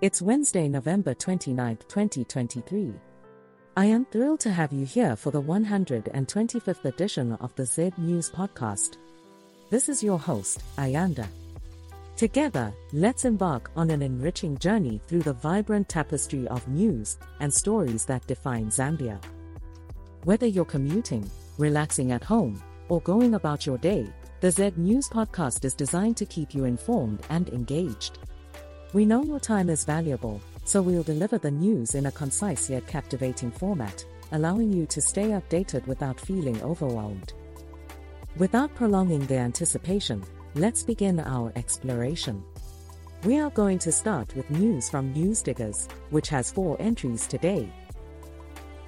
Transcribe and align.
It's 0.00 0.22
Wednesday, 0.22 0.68
November 0.68 1.12
29, 1.12 1.76
2023. 1.88 2.94
I 3.76 3.84
am 3.86 4.04
thrilled 4.04 4.38
to 4.40 4.52
have 4.52 4.72
you 4.72 4.86
here 4.86 5.16
for 5.16 5.32
the 5.32 5.42
125th 5.42 6.84
edition 6.84 7.32
of 7.40 7.52
the 7.56 7.66
Z 7.66 7.90
News 7.98 8.30
Podcast. 8.30 8.96
This 9.70 9.88
is 9.88 10.00
your 10.00 10.20
host, 10.20 10.62
Ayanda. 10.76 11.26
Together, 12.16 12.72
let's 12.92 13.24
embark 13.24 13.72
on 13.74 13.90
an 13.90 14.02
enriching 14.02 14.56
journey 14.58 15.00
through 15.08 15.22
the 15.22 15.32
vibrant 15.32 15.88
tapestry 15.88 16.46
of 16.46 16.68
news 16.68 17.18
and 17.40 17.52
stories 17.52 18.04
that 18.04 18.24
define 18.28 18.66
Zambia. 18.66 19.20
Whether 20.22 20.46
you're 20.46 20.64
commuting, 20.64 21.28
relaxing 21.58 22.12
at 22.12 22.22
home, 22.22 22.62
or 22.88 23.00
going 23.00 23.34
about 23.34 23.66
your 23.66 23.78
day, 23.78 24.06
the 24.42 24.52
Z 24.52 24.74
News 24.76 25.08
Podcast 25.08 25.64
is 25.64 25.74
designed 25.74 26.16
to 26.18 26.24
keep 26.24 26.54
you 26.54 26.66
informed 26.66 27.26
and 27.30 27.48
engaged. 27.48 28.20
We 28.94 29.04
know 29.04 29.22
your 29.22 29.38
time 29.38 29.68
is 29.68 29.84
valuable, 29.84 30.40
so 30.64 30.80
we'll 30.80 31.02
deliver 31.02 31.36
the 31.36 31.50
news 31.50 31.94
in 31.94 32.06
a 32.06 32.12
concise 32.12 32.70
yet 32.70 32.86
captivating 32.86 33.50
format, 33.50 34.02
allowing 34.32 34.72
you 34.72 34.86
to 34.86 35.00
stay 35.02 35.28
updated 35.28 35.86
without 35.86 36.18
feeling 36.18 36.62
overwhelmed. 36.62 37.34
Without 38.38 38.74
prolonging 38.74 39.26
the 39.26 39.36
anticipation, 39.36 40.24
let's 40.54 40.82
begin 40.82 41.20
our 41.20 41.52
exploration. 41.54 42.42
We 43.24 43.38
are 43.38 43.50
going 43.50 43.78
to 43.80 43.92
start 43.92 44.34
with 44.34 44.50
news 44.50 44.88
from 44.88 45.12
Newsdiggers, 45.12 45.90
which 46.08 46.30
has 46.30 46.50
four 46.50 46.80
entries 46.80 47.26
today. 47.26 47.70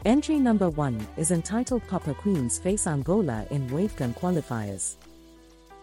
Entry 0.06 0.38
number 0.38 0.70
one 0.70 1.06
is 1.18 1.30
entitled 1.30 1.86
Copper 1.88 2.14
Queens 2.14 2.58
Face 2.58 2.86
Angola 2.86 3.46
in 3.50 3.68
WAFCON 3.68 4.16
Qualifiers. 4.18 4.96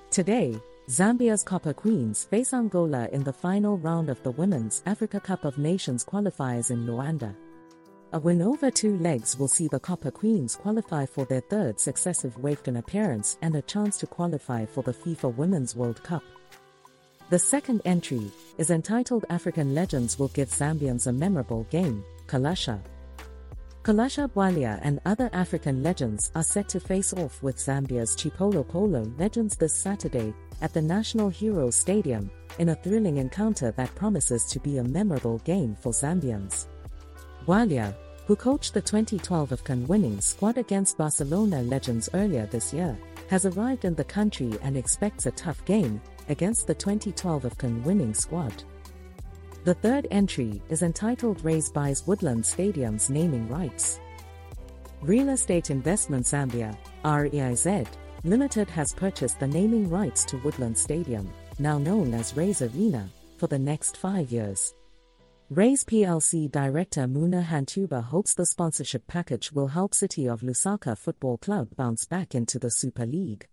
Today, 0.10 0.60
Zambia's 0.90 1.44
Copper 1.44 1.74
Queens 1.74 2.24
face 2.24 2.54
Angola 2.54 3.10
in 3.12 3.22
the 3.22 3.34
final 3.34 3.78
round 3.78 4.10
of 4.10 4.24
the 4.24 4.32
Women's 4.32 4.82
Africa 4.86 5.20
Cup 5.20 5.44
of 5.44 5.58
Nations 5.58 6.06
qualifiers 6.06 6.72
in 6.72 6.88
Luanda. 6.88 7.36
A 8.14 8.20
win 8.20 8.42
over 8.42 8.72
two 8.72 8.98
legs 9.00 9.38
will 9.38 9.50
see 9.50 9.68
the 9.68 9.82
Copper 9.82 10.12
Queens 10.12 10.56
qualify 10.56 11.06
for 11.06 11.26
their 11.26 11.42
third 11.42 11.78
successive 11.78 12.38
WAFCON 12.38 12.78
appearance 12.78 13.38
and 13.42 13.54
a 13.58 13.62
chance 13.64 13.98
to 13.98 14.08
qualify 14.08 14.66
for 14.66 14.82
the 14.82 14.94
FIFA 14.94 15.36
Women's 15.36 15.76
World 15.76 16.02
Cup. 16.04 16.24
The 17.32 17.40
second 17.40 17.82
entry 17.84 18.32
is 18.58 18.72
entitled 18.72 19.26
African 19.30 19.76
Legends 19.76 20.18
Will 20.18 20.30
Give 20.30 20.48
Zambians 20.48 21.08
a 21.08 21.12
Memorable 21.12 21.64
Game, 21.70 22.02
Kalusha. 22.28 22.80
Kalusha 23.84 24.30
Bwalya 24.32 24.80
and 24.84 25.02
other 25.06 25.30
African 25.34 25.84
legends 25.84 26.32
are 26.34 26.44
set 26.44 26.70
to 26.70 26.80
face 26.80 27.12
off 27.12 27.44
with 27.44 27.58
Zambia's 27.58 28.16
Chipolopolo 28.16 29.20
legends 29.20 29.58
this 29.58 29.74
Saturday 29.74 30.34
at 30.62 30.74
the 30.74 30.82
National 30.82 31.30
Heroes 31.30 31.76
Stadium, 31.76 32.30
in 32.60 32.70
a 32.70 32.76
thrilling 32.76 33.18
encounter 33.18 33.72
that 33.72 33.94
promises 33.96 34.46
to 34.46 34.60
be 34.60 34.78
a 34.78 34.84
memorable 34.84 35.40
game 35.40 35.76
for 35.80 35.92
Zambians. 35.92 36.68
Bwalya, 37.46 37.94
who 38.26 38.36
coached 38.36 38.74
the 38.74 38.82
2012 38.82 39.50
AFCON 39.52 39.88
winning 39.88 40.20
squad 40.20 40.58
against 40.58 40.98
Barcelona 40.98 41.62
legends 41.62 42.10
earlier 42.14 42.46
this 42.48 42.74
year, 42.74 42.98
has 43.30 43.46
arrived 43.46 43.86
in 43.86 43.96
the 43.96 44.04
country 44.04 44.54
and 44.62 44.76
expects 44.76 45.26
a 45.26 45.32
tough 45.32 45.64
game 45.66 46.02
against 46.30 46.68
the 46.68 46.74
2012 46.74 47.44
AFCON 47.44 47.84
winning 47.84 48.14
squad. 48.14 48.64
The 49.64 49.76
third 49.76 50.08
entry 50.12 50.62
is 50.70 50.82
entitled 50.82 51.44
Raise 51.44 51.70
Buys 51.70 52.06
Woodland 52.08 52.46
Stadium's 52.46 53.10
Naming 53.10 53.48
Rights. 53.48 54.00
Real 55.02 55.30
Estate 55.30 55.70
Investment 55.70 56.26
Zambia, 56.26 56.76
REIZ, 57.04 57.88
Limited 58.28 58.70
has 58.72 58.94
purchased 58.94 59.40
the 59.40 59.48
naming 59.48 59.90
rights 59.90 60.26
to 60.26 60.38
Woodland 60.40 60.78
Stadium, 60.78 61.32
now 61.60 61.78
known 61.78 62.14
as 62.14 62.36
Raise 62.36 62.62
Arena, 62.62 63.10
for 63.38 63.48
the 63.48 63.58
next 63.58 63.96
five 63.96 64.34
years. 64.34 64.76
Raise 65.50 65.86
PLC 65.86 66.52
director 66.52 67.08
Muna 67.08 67.42
Hantuba 67.42 68.04
hopes 68.04 68.34
the 68.34 68.46
sponsorship 68.46 69.08
package 69.08 69.54
will 69.54 69.68
help 69.68 69.96
City 69.96 70.28
of 70.28 70.42
Lusaka 70.42 70.98
Football 70.98 71.38
Club 71.38 71.70
bounce 71.78 72.04
back 72.04 72.36
into 72.36 72.60
the 72.60 72.70
Super 72.70 73.06
League. 73.06 73.48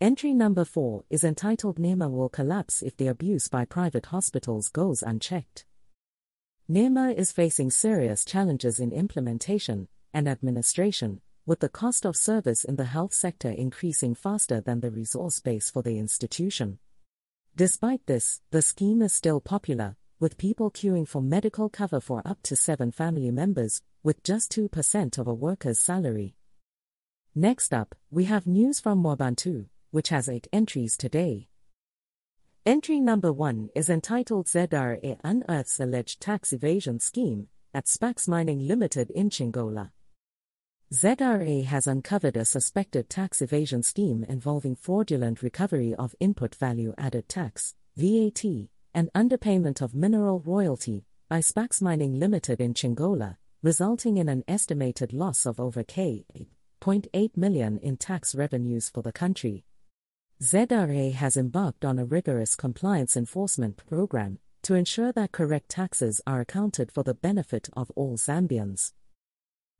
Entry 0.00 0.32
number 0.32 0.64
4 0.64 1.04
is 1.10 1.22
entitled 1.22 1.78
NEMA 1.78 2.08
will 2.08 2.30
collapse 2.30 2.82
if 2.82 2.96
the 2.96 3.08
abuse 3.08 3.48
by 3.48 3.66
private 3.66 4.06
hospitals 4.06 4.70
goes 4.70 5.02
unchecked. 5.02 5.66
NEMA 6.68 7.10
is 7.10 7.32
facing 7.32 7.70
serious 7.70 8.24
challenges 8.24 8.80
in 8.80 8.92
implementation 8.92 9.88
and 10.14 10.26
administration, 10.26 11.20
with 11.46 11.60
the 11.60 11.68
cost 11.68 12.06
of 12.06 12.16
service 12.16 12.64
in 12.64 12.76
the 12.76 12.84
health 12.84 13.12
sector 13.12 13.50
increasing 13.50 14.14
faster 14.14 14.60
than 14.60 14.80
the 14.80 14.90
resource 14.90 15.40
base 15.40 15.70
for 15.70 15.82
the 15.82 15.98
institution. 15.98 16.78
Despite 17.54 18.06
this, 18.06 18.40
the 18.50 18.62
scheme 18.62 19.02
is 19.02 19.12
still 19.12 19.40
popular, 19.40 19.96
with 20.18 20.38
people 20.38 20.70
queuing 20.70 21.06
for 21.06 21.20
medical 21.20 21.68
cover 21.68 22.00
for 22.00 22.22
up 22.24 22.38
to 22.44 22.56
seven 22.56 22.90
family 22.90 23.30
members, 23.30 23.82
with 24.02 24.22
just 24.22 24.50
2% 24.52 25.18
of 25.18 25.26
a 25.26 25.34
worker's 25.34 25.78
salary. 25.80 26.34
Next 27.34 27.74
up, 27.74 27.94
we 28.10 28.24
have 28.24 28.46
news 28.46 28.80
from 28.80 29.02
Mwabantu, 29.02 29.66
which 29.90 30.08
has 30.08 30.28
eight 30.28 30.48
entries 30.52 30.96
today. 30.96 31.48
Entry 32.66 33.00
number 33.00 33.32
one 33.32 33.68
is 33.74 33.90
entitled 33.90 34.46
ZRA 34.46 35.18
Unearths 35.22 35.78
Alleged 35.78 36.20
Tax 36.20 36.52
Evasion 36.52 36.98
Scheme 36.98 37.48
at 37.74 37.86
Spax 37.86 38.26
Mining 38.26 38.66
Limited 38.66 39.10
in 39.10 39.28
Chingola. 39.28 39.90
ZRA 40.92 41.64
has 41.64 41.86
uncovered 41.86 42.36
a 42.36 42.44
suspected 42.44 43.08
tax 43.08 43.40
evasion 43.40 43.82
scheme 43.82 44.22
involving 44.28 44.76
fraudulent 44.76 45.42
recovery 45.42 45.94
of 45.94 46.14
input 46.20 46.54
value 46.54 46.94
added 46.98 47.28
tax, 47.28 47.74
VAT, 47.96 48.44
and 48.92 49.10
underpayment 49.14 49.80
of 49.80 49.94
mineral 49.94 50.40
royalty 50.40 51.04
by 51.28 51.38
Spax 51.38 51.80
Mining 51.80 52.20
Limited 52.20 52.60
in 52.60 52.74
Chingola, 52.74 53.38
resulting 53.62 54.18
in 54.18 54.28
an 54.28 54.44
estimated 54.46 55.12
loss 55.12 55.46
of 55.46 55.58
over 55.58 55.82
K.8 55.82 57.36
million 57.36 57.78
in 57.78 57.96
tax 57.96 58.34
revenues 58.34 58.90
for 58.90 59.02
the 59.02 59.12
country. 59.12 59.64
ZRA 60.42 61.12
has 61.14 61.36
embarked 61.36 61.84
on 61.84 61.98
a 61.98 62.04
rigorous 62.04 62.54
compliance 62.54 63.16
enforcement 63.16 63.78
program 63.88 64.38
to 64.62 64.74
ensure 64.74 65.12
that 65.12 65.32
correct 65.32 65.70
taxes 65.70 66.20
are 66.26 66.40
accounted 66.40 66.92
for 66.92 67.02
the 67.02 67.14
benefit 67.14 67.68
of 67.74 67.90
all 67.96 68.16
Zambians. 68.16 68.92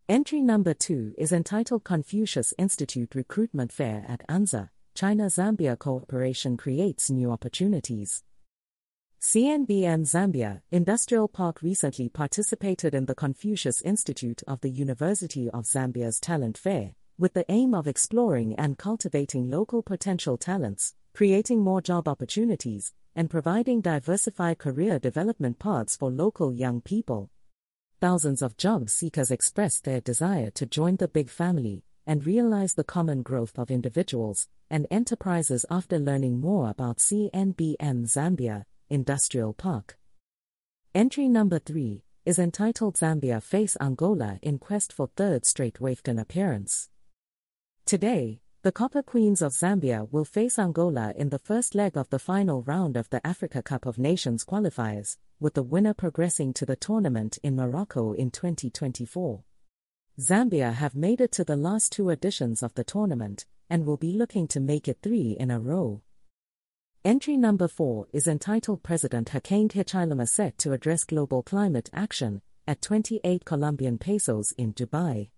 Entry 0.06 0.42
number 0.42 0.74
2 0.74 1.14
is 1.16 1.32
entitled 1.32 1.82
Confucius 1.82 2.52
Institute 2.58 3.14
Recruitment 3.14 3.72
Fair 3.72 4.04
at 4.06 4.22
UNZA, 4.28 4.68
China 4.94 5.30
Zambia 5.30 5.78
Cooperation 5.78 6.58
Creates 6.58 7.08
New 7.08 7.32
Opportunities. 7.32 8.22
CNBM 9.18 10.02
Zambia 10.02 10.60
Industrial 10.70 11.26
Park 11.26 11.62
recently 11.62 12.10
participated 12.10 12.94
in 12.94 13.06
the 13.06 13.14
Confucius 13.14 13.80
Institute 13.80 14.42
of 14.46 14.60
the 14.60 14.68
University 14.68 15.48
of 15.48 15.64
Zambia's 15.64 16.20
Talent 16.20 16.58
Fair, 16.58 16.96
with 17.16 17.32
the 17.32 17.50
aim 17.50 17.72
of 17.72 17.88
exploring 17.88 18.54
and 18.56 18.76
cultivating 18.76 19.50
local 19.50 19.82
potential 19.82 20.36
talents, 20.36 20.92
creating 21.14 21.62
more 21.62 21.80
job 21.80 22.08
opportunities, 22.08 22.92
and 23.16 23.30
providing 23.30 23.80
diversified 23.80 24.58
career 24.58 24.98
development 24.98 25.58
paths 25.58 25.96
for 25.96 26.10
local 26.10 26.52
young 26.52 26.82
people 26.82 27.30
thousands 28.00 28.42
of 28.42 28.56
job 28.56 28.88
seekers 28.88 29.30
expressed 29.30 29.84
their 29.84 30.00
desire 30.00 30.50
to 30.50 30.66
join 30.66 30.96
the 30.96 31.08
big 31.08 31.28
family 31.28 31.84
and 32.06 32.26
realize 32.26 32.74
the 32.74 32.84
common 32.84 33.22
growth 33.22 33.58
of 33.58 33.70
individuals 33.70 34.48
and 34.70 34.86
enterprises 34.90 35.64
after 35.70 35.98
learning 35.98 36.40
more 36.40 36.68
about 36.70 36.98
CNBM 36.98 37.76
Zambia 38.06 38.64
Industrial 38.90 39.52
Park. 39.52 39.98
Entry 40.94 41.28
number 41.28 41.58
3 41.58 42.02
is 42.24 42.38
entitled 42.38 42.96
Zambia 42.96 43.42
Face 43.42 43.76
Angola 43.80 44.38
in 44.42 44.58
Quest 44.58 44.92
for 44.92 45.08
Third 45.16 45.44
Straight 45.44 45.78
WAFCON 45.80 46.20
Appearance. 46.20 46.88
Today, 47.84 48.40
the 48.64 48.72
Copper 48.72 49.02
Queens 49.02 49.42
of 49.42 49.52
Zambia 49.52 50.10
will 50.10 50.24
face 50.24 50.58
Angola 50.58 51.12
in 51.18 51.28
the 51.28 51.38
first 51.38 51.74
leg 51.74 51.98
of 51.98 52.08
the 52.08 52.18
final 52.18 52.62
round 52.62 52.96
of 52.96 53.10
the 53.10 53.20
Africa 53.26 53.62
Cup 53.62 53.84
of 53.84 53.98
Nations 53.98 54.42
qualifiers, 54.42 55.18
with 55.38 55.52
the 55.52 55.62
winner 55.62 55.92
progressing 55.92 56.54
to 56.54 56.64
the 56.64 56.74
tournament 56.74 57.38
in 57.42 57.56
Morocco 57.56 58.14
in 58.14 58.30
2024. 58.30 59.44
Zambia 60.18 60.72
have 60.72 60.94
made 60.94 61.20
it 61.20 61.30
to 61.32 61.44
the 61.44 61.56
last 61.56 61.92
two 61.92 62.08
editions 62.08 62.62
of 62.62 62.72
the 62.72 62.84
tournament 62.84 63.44
and 63.68 63.84
will 63.84 63.98
be 63.98 64.14
looking 64.14 64.48
to 64.48 64.60
make 64.60 64.88
it 64.88 64.96
three 65.02 65.36
in 65.38 65.50
a 65.50 65.60
row. 65.60 66.00
Entry 67.04 67.36
number 67.36 67.68
4 67.68 68.06
is 68.14 68.26
entitled 68.26 68.82
President 68.82 69.32
Hakainde 69.32 69.72
Hichilema 69.72 70.26
set 70.26 70.56
to 70.56 70.72
address 70.72 71.04
global 71.04 71.42
climate 71.42 71.90
action 71.92 72.40
at 72.66 72.80
28 72.80 73.44
Colombian 73.44 73.98
pesos 73.98 74.54
in 74.56 74.72
Dubai. 74.72 75.28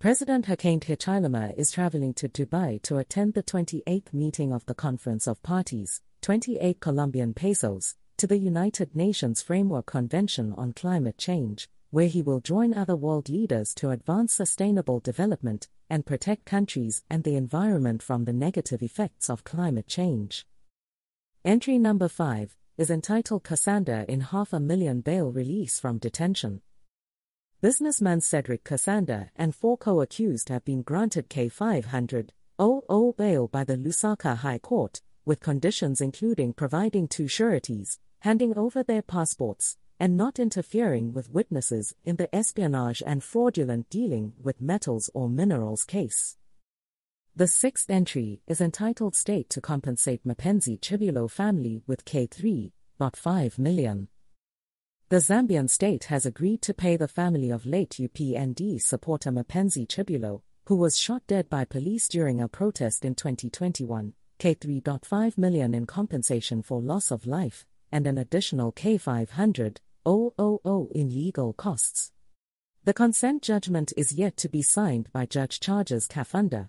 President 0.00 0.46
Hakainde 0.46 0.84
Hichilema 0.84 1.52
is 1.58 1.72
traveling 1.72 2.14
to 2.14 2.26
Dubai 2.26 2.80
to 2.84 2.96
attend 2.96 3.34
the 3.34 3.42
28th 3.42 4.14
meeting 4.14 4.50
of 4.50 4.64
the 4.64 4.72
Conference 4.72 5.26
of 5.26 5.42
Parties, 5.42 6.00
28 6.22 6.80
Colombian 6.80 7.34
pesos, 7.34 7.96
to 8.16 8.26
the 8.26 8.38
United 8.38 8.96
Nations 8.96 9.42
Framework 9.42 9.84
Convention 9.84 10.54
on 10.56 10.72
Climate 10.72 11.18
Change, 11.18 11.68
where 11.90 12.06
he 12.06 12.22
will 12.22 12.40
join 12.40 12.72
other 12.72 12.96
world 12.96 13.28
leaders 13.28 13.74
to 13.74 13.90
advance 13.90 14.32
sustainable 14.32 15.00
development 15.00 15.68
and 15.90 16.06
protect 16.06 16.46
countries 16.46 17.02
and 17.10 17.22
the 17.22 17.36
environment 17.36 18.02
from 18.02 18.24
the 18.24 18.32
negative 18.32 18.82
effects 18.82 19.28
of 19.28 19.44
climate 19.44 19.86
change. 19.86 20.46
Entry 21.44 21.78
number 21.78 22.08
5 22.08 22.56
is 22.78 22.88
entitled 22.88 23.44
Cassandra 23.44 24.06
in 24.08 24.22
half 24.22 24.54
a 24.54 24.60
million 24.60 25.02
bail 25.02 25.30
release 25.30 25.78
from 25.78 25.98
detention. 25.98 26.62
Businessman 27.62 28.22
Cedric 28.22 28.64
Cassander 28.64 29.32
and 29.36 29.54
four 29.54 29.76
co-accused 29.76 30.48
have 30.48 30.64
been 30.64 30.80
granted 30.80 31.28
K500 31.28 32.30
OO 32.58 33.14
bail 33.18 33.48
by 33.48 33.64
the 33.64 33.76
Lusaka 33.76 34.36
High 34.38 34.60
Court, 34.60 35.02
with 35.26 35.40
conditions 35.40 36.00
including 36.00 36.54
providing 36.54 37.06
two 37.06 37.28
sureties, 37.28 37.98
handing 38.20 38.56
over 38.56 38.82
their 38.82 39.02
passports, 39.02 39.76
and 39.98 40.16
not 40.16 40.38
interfering 40.38 41.12
with 41.12 41.28
witnesses 41.28 41.94
in 42.02 42.16
the 42.16 42.34
espionage 42.34 43.02
and 43.04 43.22
fraudulent 43.22 43.90
dealing 43.90 44.32
with 44.42 44.62
metals 44.62 45.10
or 45.12 45.28
minerals 45.28 45.84
case. 45.84 46.38
The 47.36 47.46
sixth 47.46 47.90
entry 47.90 48.40
is 48.46 48.62
entitled 48.62 49.14
State 49.14 49.50
to 49.50 49.60
compensate 49.60 50.26
Mapenzi 50.26 50.80
Chibulo 50.80 51.30
family 51.30 51.82
with 51.86 52.06
K3.5 52.06 53.58
million. 53.58 54.08
The 55.10 55.16
Zambian 55.16 55.68
state 55.68 56.04
has 56.04 56.24
agreed 56.24 56.62
to 56.62 56.72
pay 56.72 56.96
the 56.96 57.08
family 57.08 57.50
of 57.50 57.66
late 57.66 57.96
UPND 57.98 58.80
supporter 58.80 59.32
Mapenzi 59.32 59.84
Chibulo, 59.84 60.42
who 60.66 60.76
was 60.76 60.96
shot 60.96 61.26
dead 61.26 61.50
by 61.50 61.64
police 61.64 62.06
during 62.06 62.40
a 62.40 62.46
protest 62.46 63.04
in 63.04 63.16
2021, 63.16 64.12
K3.5 64.38 65.36
million 65.36 65.74
in 65.74 65.84
compensation 65.84 66.62
for 66.62 66.80
loss 66.80 67.10
of 67.10 67.26
life, 67.26 67.66
and 67.90 68.06
an 68.06 68.18
additional 68.18 68.70
K500 68.70 69.78
000 70.06 70.88
in 70.94 71.08
legal 71.08 71.54
costs. 71.54 72.12
The 72.84 72.94
consent 72.94 73.42
judgment 73.42 73.92
is 73.96 74.12
yet 74.12 74.36
to 74.36 74.48
be 74.48 74.62
signed 74.62 75.10
by 75.12 75.26
Judge 75.26 75.58
Charges 75.58 76.06
Kafunda. 76.06 76.68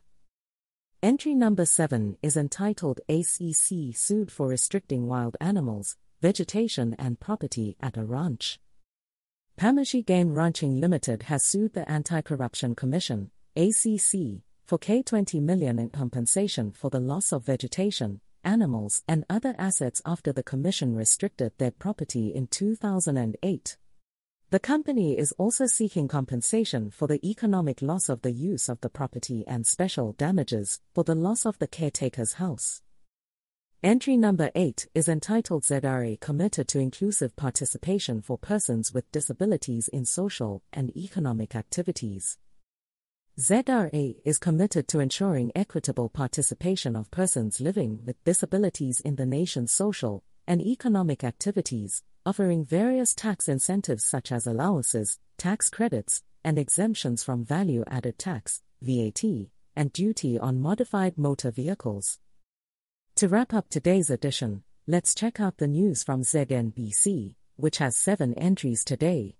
Entry 1.03 1.35
number 1.35 1.65
7 1.65 2.17
is 2.23 2.35
entitled 2.35 3.01
ACC 3.07 3.95
sued 3.95 4.31
for 4.31 4.47
restricting 4.47 5.05
wild 5.05 5.38
animals, 5.39 5.95
vegetation 6.21 6.95
and 7.00 7.19
property 7.19 7.75
at 7.81 7.97
a 7.97 8.03
ranch. 8.06 8.59
Pamashi 9.59 10.06
Game 10.06 10.33
Ranching 10.33 10.79
Limited 10.79 11.23
has 11.23 11.45
sued 11.45 11.73
the 11.73 11.89
Anti-Corruption 11.89 12.75
Commission, 12.75 13.31
ACC, 13.56 14.44
for 14.65 14.77
K20 14.77 15.41
million 15.41 15.79
in 15.79 15.89
compensation 15.89 16.71
for 16.71 16.89
the 16.91 17.00
loss 17.00 17.31
of 17.31 17.45
vegetation, 17.45 18.21
animals, 18.44 19.03
and 19.07 19.25
other 19.29 19.56
assets 19.57 20.01
after 20.06 20.31
the 20.31 20.44
commission 20.44 20.95
restricted 20.95 21.53
their 21.57 21.71
property 21.71 22.27
in 22.33 22.47
2008. 22.47 23.77
The 24.51 24.59
company 24.59 25.17
is 25.17 25.33
also 25.38 25.65
seeking 25.65 26.07
compensation 26.07 26.91
for 26.91 27.07
the 27.07 27.25
economic 27.27 27.81
loss 27.81 28.09
of 28.09 28.21
the 28.21 28.31
use 28.31 28.69
of 28.69 28.81
the 28.81 28.89
property 28.89 29.44
and 29.47 29.65
special 29.65 30.13
damages 30.13 30.81
for 30.94 31.03
the 31.03 31.15
loss 31.15 31.45
of 31.45 31.57
the 31.57 31.67
caretaker's 31.67 32.33
house. 32.33 32.81
Entry 33.83 34.15
number 34.15 34.51
8 34.53 34.89
is 34.93 35.09
entitled 35.09 35.63
ZRA 35.63 36.19
Committed 36.19 36.67
to 36.67 36.77
Inclusive 36.77 37.35
Participation 37.35 38.21
for 38.21 38.37
Persons 38.37 38.93
with 38.93 39.11
Disabilities 39.11 39.87
in 39.87 40.05
Social 40.05 40.61
and 40.71 40.95
Economic 40.95 41.55
Activities. 41.55 42.37
ZRA 43.39 44.17
is 44.23 44.37
committed 44.37 44.87
to 44.87 44.99
ensuring 44.99 45.51
equitable 45.55 46.09
participation 46.09 46.95
of 46.95 47.09
persons 47.09 47.59
living 47.59 48.01
with 48.05 48.23
disabilities 48.23 48.99
in 48.99 49.15
the 49.15 49.25
nation's 49.25 49.71
social 49.71 50.23
and 50.45 50.61
economic 50.61 51.23
activities, 51.23 52.03
offering 52.23 52.63
various 52.63 53.15
tax 53.15 53.49
incentives 53.49 54.05
such 54.05 54.31
as 54.31 54.45
allowances, 54.45 55.17
tax 55.39 55.71
credits, 55.71 56.21
and 56.43 56.59
exemptions 56.59 57.23
from 57.23 57.43
value 57.43 57.83
added 57.87 58.19
tax, 58.19 58.61
VAT, 58.83 59.23
and 59.75 59.91
duty 59.91 60.37
on 60.37 60.61
modified 60.61 61.17
motor 61.17 61.49
vehicles. 61.49 62.19
To 63.21 63.27
wrap 63.27 63.53
up 63.53 63.69
today's 63.69 64.09
edition, 64.09 64.63
let's 64.88 65.13
check 65.13 65.39
out 65.39 65.57
the 65.57 65.68
news 65.68 66.01
from 66.01 66.23
ZNBC, 66.23 67.35
which 67.56 67.77
has 67.77 67.95
seven 67.95 68.33
entries 68.33 68.83
today. 68.83 69.35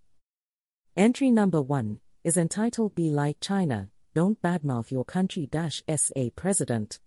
Entry 0.96 1.32
number 1.32 1.64
1 1.64 2.00
is 2.24 2.38
entitled 2.38 2.94
Be 2.94 3.10
Like 3.10 3.38
China, 3.42 3.90
Don't 4.14 4.40
Badmouth 4.40 4.92
Your 4.92 5.04
Country 5.04 5.50
SA 5.52 6.30
President. 6.36 7.00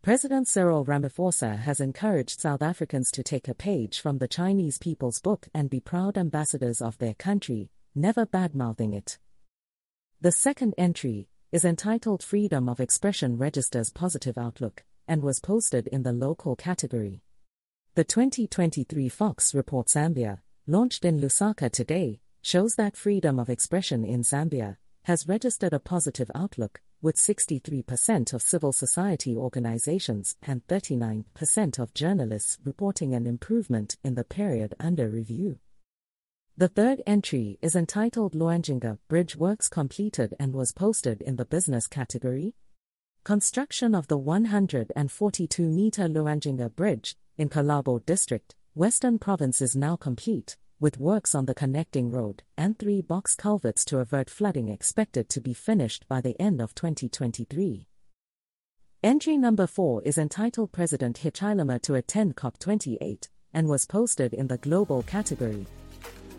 President 0.00 0.48
Cyril 0.48 0.86
Ramaphosa 0.86 1.58
has 1.58 1.80
encouraged 1.80 2.40
South 2.40 2.62
Africans 2.62 3.10
to 3.10 3.22
take 3.22 3.46
a 3.48 3.54
page 3.54 4.00
from 4.00 4.16
the 4.16 4.26
Chinese 4.26 4.78
people's 4.78 5.20
book 5.20 5.48
and 5.52 5.68
be 5.68 5.80
proud 5.80 6.16
ambassadors 6.16 6.80
of 6.80 6.96
their 6.96 7.12
country, 7.12 7.68
never 7.94 8.24
badmouthing 8.24 8.96
it. 8.96 9.18
The 10.22 10.32
second 10.32 10.72
entry 10.78 11.28
is 11.52 11.66
entitled 11.66 12.22
Freedom 12.22 12.70
of 12.70 12.80
Expression 12.80 13.36
Registers 13.36 13.90
Positive 13.90 14.38
Outlook 14.38 14.82
and 15.06 15.22
was 15.22 15.40
posted 15.40 15.86
in 15.88 16.02
the 16.02 16.12
local 16.12 16.56
category. 16.56 17.22
The 17.94 18.04
2023 18.04 19.08
Fox 19.08 19.54
Report 19.54 19.86
Zambia, 19.88 20.40
launched 20.66 21.04
in 21.04 21.20
Lusaka 21.20 21.70
today, 21.70 22.20
shows 22.42 22.74
that 22.74 22.96
freedom 22.96 23.38
of 23.38 23.48
expression 23.48 24.04
in 24.04 24.22
Zambia 24.22 24.76
has 25.04 25.28
registered 25.28 25.72
a 25.72 25.78
positive 25.78 26.30
outlook, 26.34 26.80
with 27.02 27.16
63% 27.16 28.32
of 28.32 28.40
civil 28.40 28.72
society 28.72 29.36
organizations 29.36 30.36
and 30.42 30.66
39% 30.66 31.78
of 31.78 31.92
journalists 31.92 32.58
reporting 32.64 33.14
an 33.14 33.26
improvement 33.26 33.98
in 34.02 34.14
the 34.14 34.24
period 34.24 34.74
under 34.80 35.08
review. 35.10 35.58
The 36.56 36.68
third 36.68 37.02
entry 37.06 37.58
is 37.60 37.76
entitled 37.76 38.32
Luanginga 38.32 38.98
Bridge 39.08 39.36
Works 39.36 39.68
Completed 39.68 40.34
and 40.38 40.54
was 40.54 40.72
posted 40.72 41.20
in 41.20 41.36
the 41.36 41.44
business 41.44 41.86
category. 41.86 42.54
Construction 43.24 43.94
of 43.94 44.06
the 44.08 44.18
142 44.18 45.62
meter 45.62 46.02
Luanginga 46.02 46.68
Bridge 46.76 47.16
in 47.38 47.48
Kalabo 47.48 48.04
District, 48.04 48.54
Western 48.74 49.18
Province 49.18 49.62
is 49.62 49.74
now 49.74 49.96
complete, 49.96 50.58
with 50.78 51.00
works 51.00 51.34
on 51.34 51.46
the 51.46 51.54
connecting 51.54 52.10
road 52.10 52.42
and 52.58 52.78
three 52.78 53.00
box 53.00 53.34
culverts 53.34 53.82
to 53.86 53.98
avert 53.98 54.28
flooding 54.28 54.68
expected 54.68 55.30
to 55.30 55.40
be 55.40 55.54
finished 55.54 56.06
by 56.06 56.20
the 56.20 56.38
end 56.38 56.60
of 56.60 56.74
2023. 56.74 57.86
Entry 59.02 59.38
number 59.38 59.66
4 59.66 60.02
is 60.02 60.18
entitled 60.18 60.72
President 60.72 61.20
Hichilema 61.20 61.80
to 61.80 61.94
attend 61.94 62.36
COP28 62.36 63.30
and 63.54 63.68
was 63.68 63.86
posted 63.86 64.34
in 64.34 64.48
the 64.48 64.58
global 64.58 65.02
category. 65.02 65.66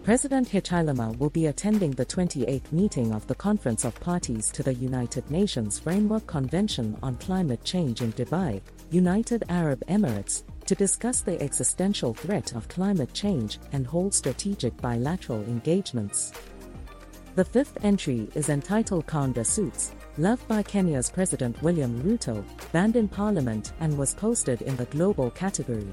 President 0.06 0.48
Hichilema 0.48 1.18
will 1.18 1.32
be 1.32 1.48
attending 1.48 1.90
the 1.90 2.06
28th 2.06 2.72
meeting 2.72 3.12
of 3.12 3.26
the 3.26 3.34
Conference 3.34 3.86
of 3.86 4.00
Parties 4.00 4.52
to 4.52 4.62
the 4.62 4.76
United 4.76 5.28
Nations 5.32 5.80
Framework 5.80 6.28
Convention 6.28 6.96
on 7.02 7.16
Climate 7.16 7.64
Change 7.64 8.04
in 8.04 8.14
Dubai, 8.14 8.62
United 8.92 9.44
Arab 9.50 9.84
Emirates, 9.88 10.44
to 10.68 10.76
discuss 10.76 11.22
the 11.22 11.42
existential 11.42 12.14
threat 12.14 12.54
of 12.54 12.68
climate 12.68 13.16
change 13.16 13.58
and 13.72 13.88
hold 13.88 14.14
strategic 14.14 14.78
bilateral 14.78 15.42
engagements. 15.46 16.32
The 17.34 17.44
fifth 17.44 17.84
entry 17.84 18.30
is 18.36 18.50
entitled 18.50 19.08
Kaunda 19.08 19.44
Suits, 19.44 19.94
loved 20.20 20.48
by 20.48 20.62
Kenya's 20.62 21.10
President 21.10 21.60
William 21.64 22.00
Ruto, 22.04 22.46
banned 22.72 22.96
in 22.96 23.08
Parliament 23.08 23.74
and 23.80 23.98
was 23.98 24.14
posted 24.14 24.62
in 24.62 24.76
the 24.76 24.86
global 24.86 25.32
category. 25.32 25.92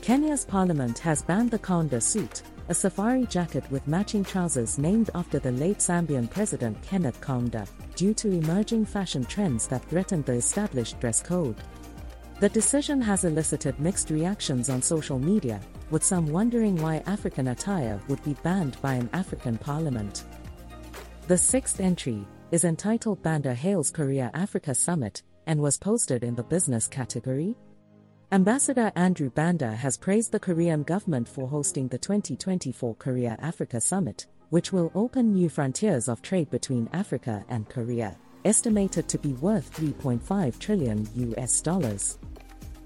Kenya's 0.00 0.46
Parliament 0.46 0.98
has 1.00 1.20
banned 1.20 1.50
the 1.50 1.58
Kaunda 1.58 2.02
suit, 2.02 2.42
a 2.68 2.74
safari 2.74 3.26
jacket 3.26 3.64
with 3.70 3.86
matching 3.86 4.24
trousers 4.24 4.78
named 4.78 5.10
after 5.14 5.38
the 5.38 5.52
late 5.52 5.78
Zambian 5.78 6.28
President 6.28 6.80
Kenneth 6.82 7.20
Kaunda, 7.20 7.68
due 7.94 8.12
to 8.14 8.30
emerging 8.30 8.84
fashion 8.84 9.24
trends 9.24 9.68
that 9.68 9.84
threatened 9.84 10.24
the 10.24 10.32
established 10.32 10.98
dress 10.98 11.22
code. 11.22 11.56
The 12.40 12.48
decision 12.48 13.00
has 13.00 13.24
elicited 13.24 13.78
mixed 13.78 14.10
reactions 14.10 14.68
on 14.68 14.82
social 14.82 15.18
media, 15.18 15.60
with 15.90 16.02
some 16.02 16.26
wondering 16.26 16.76
why 16.82 17.02
African 17.06 17.48
attire 17.48 18.00
would 18.08 18.22
be 18.24 18.34
banned 18.42 18.80
by 18.82 18.94
an 18.94 19.08
African 19.12 19.56
parliament. 19.56 20.24
The 21.28 21.38
sixth 21.38 21.80
entry 21.80 22.26
is 22.50 22.64
entitled 22.64 23.22
Banda 23.22 23.54
Hails 23.54 23.90
Korea 23.90 24.30
Africa 24.34 24.74
Summit 24.74 25.22
and 25.46 25.60
was 25.60 25.78
posted 25.78 26.24
in 26.24 26.34
the 26.34 26.42
business 26.42 26.88
category. 26.88 27.56
Ambassador 28.36 28.92
Andrew 28.96 29.30
Banda 29.30 29.72
has 29.72 29.96
praised 29.96 30.30
the 30.30 30.38
Korean 30.38 30.82
government 30.82 31.26
for 31.26 31.48
hosting 31.48 31.88
the 31.88 31.96
2024 31.96 32.94
Korea 32.96 33.34
Africa 33.40 33.80
Summit, 33.80 34.26
which 34.50 34.74
will 34.74 34.92
open 34.94 35.32
new 35.32 35.48
frontiers 35.48 36.06
of 36.06 36.20
trade 36.20 36.50
between 36.50 36.86
Africa 36.92 37.42
and 37.48 37.66
Korea, 37.66 38.14
estimated 38.44 39.08
to 39.08 39.16
be 39.16 39.32
worth 39.32 39.74
3.5 39.80 40.58
trillion 40.58 41.08
US 41.14 41.62
dollars. 41.62 42.18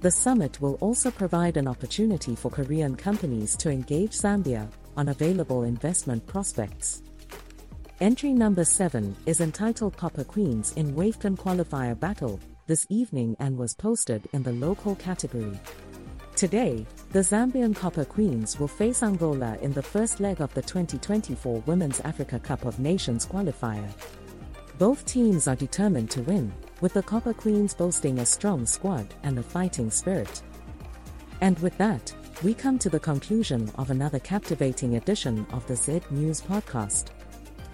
The 0.03 0.13
summit 0.13 0.61
will 0.61 0.75
also 0.75 1.11
provide 1.11 1.57
an 1.57 1.67
opportunity 1.67 2.37
for 2.37 2.49
Korean 2.49 2.95
companies 2.95 3.57
to 3.57 3.71
engage 3.71 4.13
Zambia 4.13 4.71
on 4.97 5.09
available 5.09 5.65
investment 5.65 6.25
prospects. 6.29 7.03
Entry 8.01 8.33
number 8.33 8.65
7 8.65 9.17
is 9.27 9.41
entitled 9.41 9.97
Copper 9.97 10.23
Queens 10.23 10.75
in 10.77 10.95
WAFCON 10.95 11.37
Qualifier 11.37 11.99
Battle 11.99 12.39
this 12.67 12.87
evening 12.89 13.37
and 13.39 13.57
was 13.57 13.75
posted 13.75 14.29
in 14.33 14.43
the 14.43 14.53
local 14.53 14.95
category. 14.97 15.59
Today, 16.37 16.87
the 17.13 17.19
Zambian 17.19 17.77
Copper 17.77 18.05
Queens 18.05 18.59
will 18.59 18.69
face 18.69 19.03
Angola 19.03 19.59
in 19.61 19.73
the 19.73 19.83
first 19.83 20.21
leg 20.21 20.41
of 20.41 20.53
the 20.55 20.63
2024 20.63 21.63
Women's 21.67 22.01
Africa 22.01 22.39
Cup 22.39 22.65
of 22.65 22.79
Nations 22.79 23.27
qualifier. 23.27 23.91
Both 24.79 25.05
teams 25.05 25.47
are 25.47 25.57
determined 25.57 26.11
to 26.13 26.23
win, 26.23 26.53
with 26.81 26.95
the 26.95 27.03
Copper 27.03 27.35
Queens 27.35 27.75
boasting 27.75 28.21
a 28.21 28.27
strong 28.27 28.65
squad 28.65 29.07
and 29.23 29.39
a 29.39 29.43
fighting 29.43 29.91
spirit. 29.91 30.43
And 31.43 31.59
with 31.59 31.77
that, 31.79 32.15
we 32.43 32.55
come 32.55 32.79
to 32.79 32.89
the 32.89 32.99
conclusion 32.99 33.71
of 33.77 33.91
another 33.91 34.19
captivating 34.19 34.97
edition 34.97 35.47
of 35.53 35.67
the 35.67 35.77
Z 35.77 36.01
News 36.11 36.41
Podcast. 36.41 37.09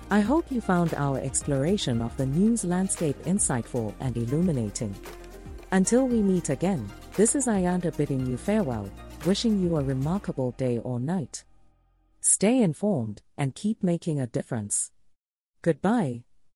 I 0.09 0.21
hope 0.21 0.53
you 0.53 0.61
found 0.61 0.95
our 0.95 1.19
exploration 1.19 2.01
of 2.01 2.17
the 2.17 2.27
news 2.27 2.65
landscape 2.65 3.21
insightful 3.25 3.93
and 3.99 4.17
illuminating. 4.17 4.95
Until 5.73 6.07
we 6.07 6.23
meet 6.23 6.49
again, 6.49 6.89
this 7.17 7.35
is 7.35 7.49
Ayanda 7.49 7.97
bidding 7.97 8.25
you 8.25 8.37
farewell, 8.37 8.89
wishing 9.25 9.61
you 9.61 9.77
a 9.77 9.83
remarkable 9.83 10.53
day 10.53 10.79
or 10.79 11.01
night. 11.01 11.43
Stay 12.21 12.63
informed 12.63 13.23
and 13.37 13.57
keep 13.57 13.83
making 13.83 14.21
a 14.21 14.29
difference. 14.29 14.93
Goodbye. 15.61 16.23